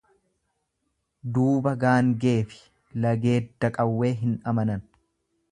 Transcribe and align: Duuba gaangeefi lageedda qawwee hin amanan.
Duuba 1.35 1.73
gaangeefi 1.83 2.59
lageedda 3.05 3.73
qawwee 3.79 4.13
hin 4.23 4.37
amanan. 4.53 4.87